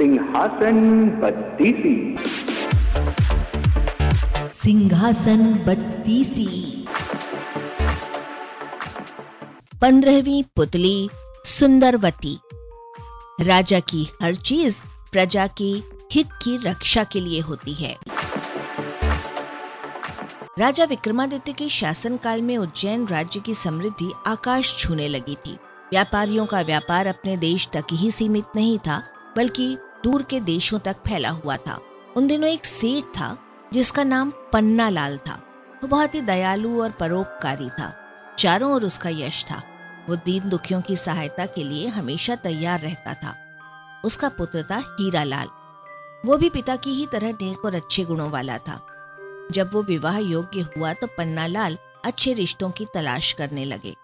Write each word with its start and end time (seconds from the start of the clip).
सिंहासन 0.00 1.08
बत्तीसी। 1.22 2.16
सिंहासन 4.54 5.54
बत्तीसी। 5.54 6.86
पंद्रहवीं 9.80 10.42
पुतली, 10.56 11.10
सुंदरवती। 11.44 12.38
राजा 13.40 13.80
की 13.80 14.10
हर 14.22 14.34
चीज़ 14.34 14.76
प्रजा 15.12 15.46
के 15.46 15.82
हित 16.12 16.28
की 16.42 16.56
रक्षा 16.56 17.04
के 17.04 17.20
लिए 17.20 17.40
होती 17.40 17.72
है। 17.72 17.96
राजा 20.58 20.84
विक्रमादित्य 20.84 21.52
के 21.52 21.68
शासनकाल 21.68 22.42
में 22.42 22.58
उज्जैन 22.58 23.06
राज्य 23.06 23.40
की 23.40 23.54
समृद्धि 23.54 24.12
आकाश 24.26 24.76
छूने 24.78 25.08
लगी 25.08 25.34
थी। 25.34 25.52
व्यापारियों 25.90 26.46
का 26.46 26.60
व्यापार 26.60 27.06
अपने 27.06 27.36
देश 27.36 27.68
तक 27.72 27.84
ही 27.92 28.10
सीमित 28.10 28.44
नहीं 28.56 28.78
था, 28.78 29.02
बल्कि 29.36 29.78
दूर 30.04 30.22
के 30.22 30.40
देशों 30.40 30.78
तक 30.78 30.96
फैला 31.06 31.30
हुआ 31.30 31.56
था। 31.56 31.80
उन 32.16 32.26
दिनों 32.26 32.50
एक 32.50 32.64
सेठ 32.64 33.04
था, 33.04 33.38
जिसका 33.72 34.04
नाम 34.04 34.32
पन्ना 34.52 34.88
लाल 34.88 35.18
था। 35.18 35.34
वो 35.82 35.88
बहुत 35.88 36.14
ही 36.14 36.20
दयालु 36.20 36.82
और 36.82 36.90
परोपकारी 36.90 37.68
था। 37.70 37.94
चारों 38.38 38.72
ओर 38.72 38.84
उसका 38.84 39.10
यश 39.10 39.44
था। 39.44 39.62
वो 40.08 40.16
दीन 40.16 40.48
दुखियों 40.48 40.80
की 40.80 40.96
सहायता 40.96 41.46
के 41.46 41.64
लिए 41.64 41.86
हमेशा 41.88 42.34
तैयार 42.34 42.80
रहता 42.80 43.14
था। 43.14 43.34
उसका 44.04 44.28
पुत्र 44.28 44.62
था 44.62 44.76
हीरा 44.76 45.24
लाल 45.24 45.48
वो 46.24 46.36
भी 46.36 46.50
पिता 46.50 46.76
की 46.76 46.90
ही 46.90 47.06
तरह 47.12 47.32
नेक 47.32 47.64
और 47.64 47.74
अच्छे 47.74 48.04
गुणों 48.04 48.30
वाला 48.30 48.58
था। 48.58 48.80
जब 49.52 49.70
वो 49.72 49.82
विवाह 49.82 50.18
योग्य 50.18 50.60
हुआ 50.60 50.92
तो 50.92 51.06
पन्ना 51.06 51.46
लाल 51.46 51.78
अच्छे 52.04 52.32
रिश्तों 52.32 52.70
की 52.70 52.86
तलाश 52.94 53.32
करने 53.32 53.64
लगे। 53.64 53.94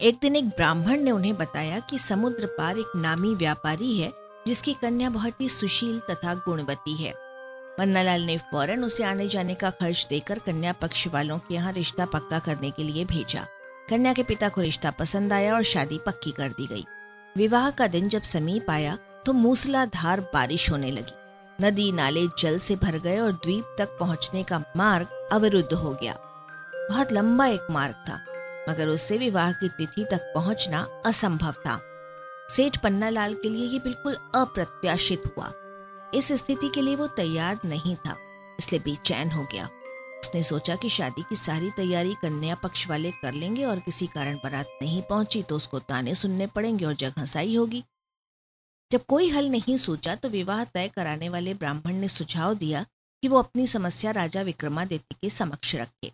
एक 0.00 0.18
दिन 0.22 0.36
एक 0.36 0.48
ब्राह्मण 0.48 1.00
ने 1.00 1.10
उन्हें 1.10 1.36
बताया 1.36 1.78
कि 1.80 1.98
समुद्र 1.98 2.46
पार 2.46 2.78
एक 2.78 2.92
नामी 2.96 3.34
व्यापारी 3.34 3.98
है 3.98 4.12
जिसकी 4.46 4.74
कन्या 4.74 5.10
बहुत 5.10 5.40
ही 5.40 5.48
सुशील 5.48 5.98
तथा 6.10 6.34
गुणवती 6.34 6.94
है। 6.96 7.12
पन्नालाल 7.78 8.22
ने 8.22 8.36
फ़ौरन 8.50 8.84
उसे 8.84 9.04
आने 9.04 9.28
जाने 9.28 9.54
का 9.54 9.70
खर्च 9.70 10.06
देकर 10.10 10.38
कन्या 10.38 10.72
पक्ष 10.72 11.06
वालों 11.08 11.38
के 11.38 11.54
यहाँ 11.54 11.72
रिश्ता 11.72 12.04
पक्का 12.06 12.38
करने 12.38 12.70
के 12.70 12.82
लिए 12.82 13.04
भेजा। 13.04 13.46
कन्या 13.90 14.12
के 14.12 14.22
पिता 14.22 14.48
को 14.48 14.60
रिश्ता 14.60 14.90
पसंद 14.90 15.32
आया 15.32 15.54
और 15.54 15.62
शादी 15.64 15.98
पक्की 15.98 16.30
कर 16.30 16.48
दी 16.48 16.66
गई। 16.66 16.84
विवाह 17.36 17.70
का 17.70 17.86
दिन 17.86 18.08
जब 18.08 18.22
समीप 18.22 18.70
आया 18.70 18.98
तो 19.26 19.32
मूसलाधार 19.32 20.20
बारिश 20.34 20.70
होने 20.70 20.90
लगी। 20.90 21.20
नदी 21.58 21.90
नाले 21.92 22.26
जल 22.38 22.58
से 22.58 22.76
भर 22.76 22.98
गए 22.98 23.18
और 23.18 23.32
द्वीप 23.34 23.74
तक 23.78 23.96
पहुँचने 24.00 24.42
का 24.42 24.58
मार्ग 24.76 25.28
अवरुद्ध 25.32 25.72
हो 25.72 25.90
गया। 25.92 26.16
बहुत 26.74 27.12
लंबा 27.12 27.46
एक 27.46 27.66
मार्ग 27.70 27.94
था, 28.08 28.20
मगर 28.68 28.88
उससे 28.88 29.18
विवाह 29.18 29.52
की 29.52 29.68
तिथि 29.68 30.04
तक 30.04 30.32
पहुँचना 30.34 30.86
असंभव 31.06 31.52
था। 31.66 31.80
सेठ 32.52 32.76
पन्नालाल 32.76 33.34
के 33.34 33.48
लिए 33.48 33.66
ये 33.66 33.78
बिल्कुल 33.78 34.14
अप्रत्याशित 34.34 35.22
हुआ। 35.26 35.52
इस 36.14 36.26
स्थिति 36.32 36.68
के 36.68 36.82
लिए 36.82 36.96
वो 36.96 37.06
तैयार 37.10 37.60
नहीं 37.64 37.94
था, 37.96 38.16
इसलिए 38.58 38.80
बेचैन 38.80 39.30
हो 39.30 39.46
गया। 39.52 39.68
उसने 40.20 40.42
सोचा 40.42 40.74
कि 40.76 40.88
शादी 40.88 41.22
की 41.22 41.36
सारी 41.36 41.70
तैयारी 41.70 42.14
कन्या 42.14 42.54
पक्ष 42.54 42.86
वाले 42.88 43.10
कर 43.12 43.32
लेंगे 43.34 43.64
और 43.64 43.78
किसी 43.78 44.06
कारण 44.06 44.36
बारात 44.36 44.78
नहीं 44.82 45.00
पहुँची 45.02 45.42
तो 45.42 45.56
उसको 45.56 45.78
ताने 45.78 46.14
सुनने 46.14 46.46
पड़ेंगे 46.46 46.84
और 46.84 46.94
जग 46.94 47.14
हंसाई 47.18 47.54
होगी। 47.56 47.82
जब 48.90 49.04
कोई 49.08 49.28
हल 49.28 49.48
नहीं 49.50 49.76
सोचा 49.78 50.14
तो 50.14 50.28
विवाह 50.28 50.64
तय 50.64 50.88
कराने 50.88 51.28
वाले 51.28 51.54
ब्राह्मण 51.54 51.94
ने 51.94 52.08
सुझाव 52.08 52.54
दिया 52.54 52.84
कि 53.22 53.28
वो 53.28 53.38
अपनी 53.38 53.66
समस्या 53.66 54.10
राजा 54.10 54.42
विक्रमादित्य 54.42 55.16
के 55.22 55.30
समक्ष 55.30 55.74
रखे। 55.74 56.12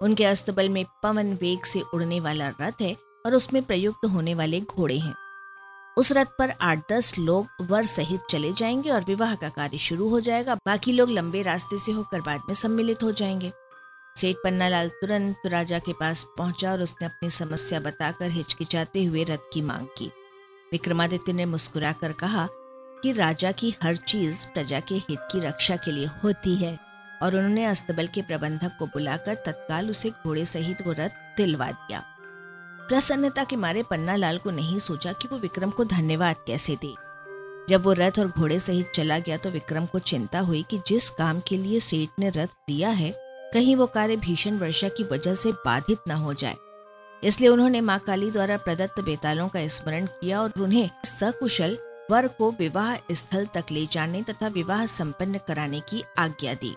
उनके 0.00 0.24
अस्तबल 0.24 0.68
में 0.68 0.84
पवन 1.02 1.32
वेग 1.34 1.64
से 1.64 1.82
उड़ने 1.94 2.20
वाला 2.20 2.52
रथ 2.60 2.82
है 2.82 2.94
और 3.26 3.34
उसमें 3.34 3.62
प्रयुक्त 3.62 4.06
होने 4.06 4.34
वाले 4.34 4.60
घोड़े 4.60 4.98
हैं। 4.98 5.14
उस 5.96 6.12
रथ 6.12 6.26
पर 6.38 6.50
आठ 6.60 6.92
दस 6.92 7.18
लोग 7.18 7.48
वर 7.60 7.84
सहित 7.84 8.20
चले 8.30 8.52
जाएँगे 8.52 8.90
और 8.90 9.04
विवाह 9.04 9.34
का 9.34 9.48
कार्य 9.48 9.78
शुरू 9.78 10.08
हो 10.08 10.20
जाएगा। 10.20 10.54
बाकी 10.54 10.92
लोग 10.92 11.10
लंबे 11.10 11.42
रास्ते 11.42 11.78
से 11.78 11.92
होकर 11.92 12.20
बाद 12.20 12.40
में 12.48 12.54
सम्मिलित 12.54 13.02
हो 13.02 13.12
जाएँगे। 13.12 13.52
सेठ 14.16 14.36
पन्नालाल 14.36 14.88
तुरंत 14.88 15.42
राजा 15.46 15.78
के 15.78 15.92
पास 15.92 16.24
पहुँचा 16.38 16.72
और 16.72 16.82
उसने 16.82 17.06
अपनी 17.06 17.30
समस्या 17.30 17.80
बताकर 17.80 18.30
हिचकिचाते 18.30 19.04
हुए 19.04 19.24
रथ 19.24 19.50
की 19.52 19.62
मांग 19.62 19.86
की। 19.98 20.10
विक्रमादित्य 20.72 21.32
ने 21.32 21.44
मुस्कुराकर 21.44 22.12
कहा 22.12 22.48
कि 23.02 23.12
राजा 23.12 23.52
की 23.52 23.74
हर 23.82 23.96
चीज़ 23.96 24.46
प्रजा 24.46 24.80
के 24.80 24.94
हित 24.94 25.18
की 25.32 25.40
रक्षा 25.40 25.76
के 25.76 25.90
लिए 25.90 26.06
होती 26.24 26.54
है 26.56 26.78
और 27.22 27.36
उन्होंने 27.36 27.64
अस्तबल 27.64 28.06
के 28.06 28.22
प्रबंधक 28.22 28.76
को 28.78 28.86
बुलाकर 28.86 29.34
तत्काल 29.34 29.90
उसे 29.90 30.10
घोड़े 30.10 30.44
सहित 30.44 30.86
वो 30.86 30.92
रथ 30.92 31.36
दिलवा 31.36 31.70
दिया। 31.70 32.04
प्रसन्नता 32.88 33.44
के 33.44 33.56
मारे 33.56 33.82
पन्ना 33.82 34.16
लाल 34.16 34.38
को 34.38 34.50
नहीं 34.50 34.78
सोचा 34.78 35.12
कि 35.12 35.28
वो 35.28 35.38
विक्रम 35.38 35.70
को 35.70 35.84
धन्यवाद 35.84 36.36
कैसे 36.46 36.76
दे। 36.76 36.94
जब 37.68 37.82
वो 37.82 37.92
रथ 37.92 38.18
और 38.18 38.28
घोड़े 38.28 38.58
सहित 38.58 38.90
चला 38.94 39.18
गया 39.18 39.36
तो 39.36 39.50
विक्रम 39.50 39.86
को 39.86 39.98
चिंता 39.98 40.40
हुई 40.40 40.64
कि 40.70 40.80
जिस 40.86 41.08
काम 41.10 41.40
के 41.40 41.56
लिए 41.56 41.80
सेठ 41.80 42.18
ने 42.18 42.30
रथ 42.30 42.48
दिया 42.68 42.88
है, 42.90 43.12
कहीं 43.54 43.76
वो 43.76 43.86
कार्य 43.86 44.16
भीषण 44.16 44.58
वर्षा 44.58 44.88
की 44.88 45.04
वजह 45.04 45.34
से 45.34 45.52
बाधित 45.52 45.98
न 46.08 46.10
हो 46.10 46.34
जाए। 46.34 46.56
इसलिए 47.22 47.50
उन्होंने 47.50 47.80
माँ 47.80 47.98
काली 47.98 48.30
द्वारा 48.30 48.56
प्रदत्त 48.56 49.00
बेतालों 49.00 49.48
का 49.48 49.66
स्मरण 49.68 50.06
किया 50.06 50.40
और 50.42 50.52
उन्हें 50.58 50.90
सकुशल 51.04 51.78
वर 52.10 52.26
को 52.28 52.50
विवाह 52.50 52.96
स्थल 53.12 53.46
तक 53.46 53.64
ले 53.70 53.86
जाने 53.92 54.22
तथा 54.22 54.48
विवाह 54.48 54.86
संपन्न 54.86 55.38
कराने 55.38 55.80
की 55.80 56.02
आज्ञा 56.18 56.54
दी। 56.54 56.74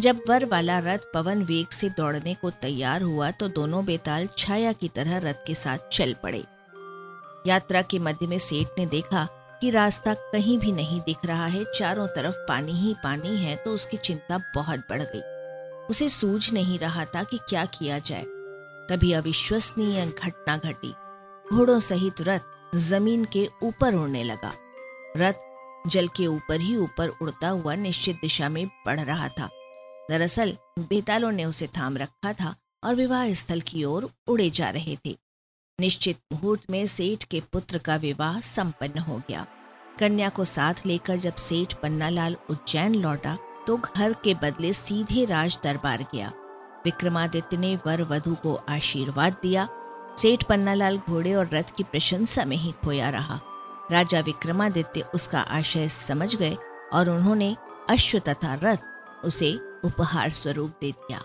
जब 0.00 0.20
वर 0.28 0.44
वाला 0.44 0.78
रथ 0.78 0.98
पवन 1.14 1.42
वेग 1.42 1.68
से 1.68 1.88
दौड़ने 1.90 2.34
को 2.34 2.50
तैयार 2.62 3.02
हुआ 3.02 3.30
तो 3.30 3.48
दोनों 3.48 3.84
बेताल 3.84 4.28
छाया 4.38 4.72
की 4.72 4.88
तरह 4.88 5.18
रथ 5.18 5.46
के 5.46 5.54
साथ 5.54 5.88
चल 5.92 6.14
पड़े। 6.22 6.44
यात्रा 7.46 7.82
के 7.82 7.98
मध्य 7.98 8.26
में 8.26 8.38
सेठ 8.38 8.78
ने 8.78 8.86
देखा 8.86 9.26
कि 9.60 9.70
रास्ता 9.70 10.14
कहीं 10.14 10.58
भी 10.58 10.72
नहीं 10.72 11.00
दिख 11.00 11.24
रहा 11.26 11.46
है, 11.46 11.64
चारों 11.76 12.06
तरफ़ 12.06 12.36
पानी 12.48 12.72
ही 12.72 12.94
पानी 12.94 13.36
है 13.36 13.56
तो 13.56 13.70
उसकी 13.70 13.96
चिंता 13.96 14.38
बहुत 14.54 14.80
बढ़ 14.90 15.02
गई। 15.02 15.20
उसे 15.90 16.08
सूझ 16.08 16.52
नहीं 16.52 16.78
रहा 16.78 17.04
था 17.04 17.22
कि 17.22 17.38
क्या 17.48 17.64
किया 17.64 17.98
जाए। 17.98 18.24
तभी 18.88 19.12
अविश्वसनीय 19.12 20.06
घटना 20.06 20.56
घटी। 20.56 20.94
घोड़ों 21.52 21.78
सहित 21.80 22.20
रथ 22.20 22.76
ज़मीन 22.76 23.24
के 23.24 23.48
ऊपर 23.62 23.94
उड़ने 23.94 24.24
लगा। 24.24 24.52
रथ 25.16 25.88
जल 25.88 26.08
के 26.08 26.26
ऊपर 26.26 26.60
ही 26.60 26.76
ऊपर 26.76 27.08
उड़ता 27.22 27.48
हुआ 27.48 27.74
निश्चित 27.74 28.16
दिशा 28.16 28.48
में 28.48 28.66
बढ़ 28.86 29.00
रहा 29.00 29.28
था। 29.28 29.48
दरअसल, 30.10 30.56
बेतालों 30.78 31.32
ने 31.32 31.44
उसे 31.44 31.66
थाम 31.66 31.96
रखा 31.96 32.32
था 32.32 32.56
और 32.84 32.94
विवाह 32.94 33.32
स्थल 33.32 33.60
की 33.60 33.84
ओर 33.84 34.10
उड़े 34.28 34.50
जा 34.50 34.70
रहे 34.70 34.98
थे। 35.06 35.18
निश्चित 35.80 36.18
मुहूर्त 36.32 36.70
में 36.70 36.86
सेठ 36.86 37.24
के 37.24 37.42
पुत्र 37.52 37.78
का 37.78 37.96
विवाह 37.96 38.40
संपन्न 38.40 38.98
हो 38.98 39.22
गया। 39.28 39.46
कन्या 39.98 40.28
को 40.28 40.44
साथ 40.44 40.74
लेकर 40.86 41.16
जब 41.16 41.36
सेठ 41.36 41.74
पन्नालाल 41.74 42.36
उज्जैन 42.50 42.94
लौटा 42.94 43.38
तो 43.66 43.76
घर 43.76 44.12
के 44.12 44.34
बदले 44.34 44.72
सीधे 44.72 45.24
राज 45.24 45.58
दरबार 45.64 46.06
गया। 46.14 46.32
विक्रमादित्य 46.84 47.56
ने 47.56 47.76
वर 47.76 48.02
वधु 48.02 48.34
को 48.34 48.54
आशीर्वाद 48.54 49.36
दिया। 49.42 49.68
सेठ 50.18 50.44
पन्नालाल 50.44 50.98
घोड़े 50.98 51.34
और 51.34 51.48
रथ 51.48 51.76
की 51.76 51.82
प्रशंसा 51.82 52.44
में 52.44 52.56
ही 52.56 52.72
खोया 52.72 53.10
रहा। 53.10 53.40
राजा 53.90 54.20
विक्रमादित्य 54.20 55.00
उसका 55.14 55.40
आशय 55.40 55.88
समझ 55.88 56.36
गए 56.36 56.56
और 56.92 57.10
उन्होंने 57.10 57.56
अश्व 57.90 58.18
तथा 58.18 58.54
रथ 58.54 58.78
उसे 59.24 59.60
उपहार 59.84 60.30
स्वरूप 60.30 60.72
दे 60.80 60.92
दिया। 60.92 61.18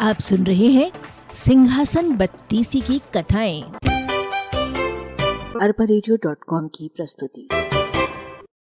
आप 0.00 0.20
सुन 0.20 0.46
रहे 0.46 0.66
हैं 0.66 0.92
सिंहासन 1.34 2.16
बत्तीसी 2.16 2.80
की 2.80 2.98
कथाएँ। 3.16 3.62
अरबा 5.62 5.84
की 6.68 6.88
प्रस्तुति। 6.96 7.48